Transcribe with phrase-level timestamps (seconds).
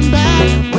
[0.00, 0.75] turn back.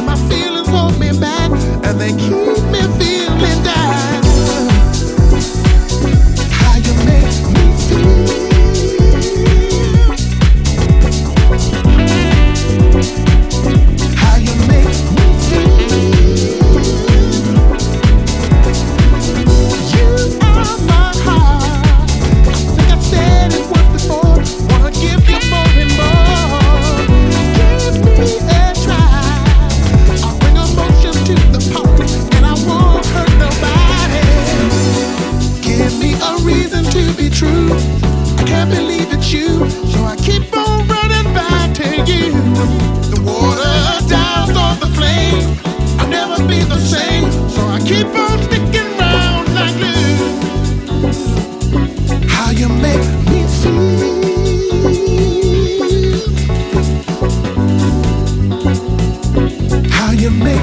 [36.48, 37.70] reason to be true.
[38.40, 42.32] I can't believe it's you, so I keep on running back to you.
[43.14, 43.76] The water
[44.08, 45.58] dies on the flame.
[46.00, 50.16] I'll never be the same, so I keep on sticking round like glue.
[52.36, 54.08] How you make me feel?
[59.98, 60.57] How you make